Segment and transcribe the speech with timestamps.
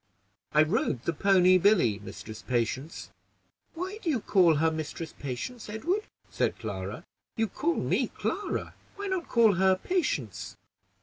[0.51, 3.11] "I rode the pony Billy, Mistress Patience."
[3.75, 7.03] "Why do you call her Mistress Patience, Edward?" said Clara.
[7.35, 10.57] "You call me Clara; why not call her Patience?"